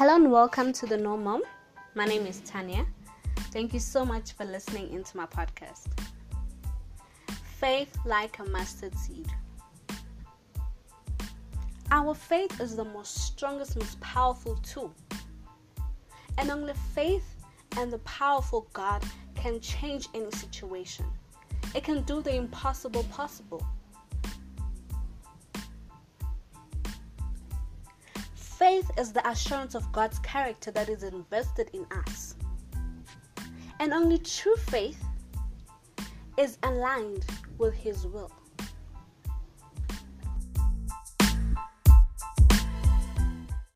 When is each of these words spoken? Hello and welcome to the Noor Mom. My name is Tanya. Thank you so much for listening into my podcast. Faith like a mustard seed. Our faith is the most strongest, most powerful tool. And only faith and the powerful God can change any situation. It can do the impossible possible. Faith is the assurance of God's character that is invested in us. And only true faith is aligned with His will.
Hello 0.00 0.16
and 0.16 0.32
welcome 0.32 0.72
to 0.72 0.86
the 0.86 0.96
Noor 0.96 1.18
Mom. 1.18 1.42
My 1.94 2.06
name 2.06 2.24
is 2.24 2.40
Tanya. 2.40 2.86
Thank 3.52 3.74
you 3.74 3.80
so 3.80 4.02
much 4.02 4.32
for 4.32 4.46
listening 4.46 4.90
into 4.94 5.14
my 5.14 5.26
podcast. 5.26 5.88
Faith 7.58 7.94
like 8.06 8.38
a 8.38 8.46
mustard 8.46 8.96
seed. 8.96 9.26
Our 11.90 12.14
faith 12.14 12.62
is 12.62 12.76
the 12.76 12.84
most 12.86 13.14
strongest, 13.26 13.76
most 13.76 14.00
powerful 14.00 14.56
tool. 14.62 14.94
And 16.38 16.50
only 16.50 16.72
faith 16.94 17.34
and 17.76 17.92
the 17.92 17.98
powerful 17.98 18.70
God 18.72 19.04
can 19.34 19.60
change 19.60 20.08
any 20.14 20.30
situation. 20.30 21.04
It 21.74 21.84
can 21.84 22.04
do 22.04 22.22
the 22.22 22.34
impossible 22.34 23.04
possible. 23.12 23.62
Faith 28.70 28.90
is 28.98 29.12
the 29.12 29.28
assurance 29.28 29.74
of 29.74 29.90
God's 29.90 30.20
character 30.20 30.70
that 30.70 30.88
is 30.88 31.02
invested 31.02 31.70
in 31.72 31.84
us. 32.06 32.36
And 33.80 33.92
only 33.92 34.18
true 34.18 34.54
faith 34.54 35.02
is 36.38 36.56
aligned 36.62 37.26
with 37.58 37.74
His 37.74 38.06
will. 38.06 38.30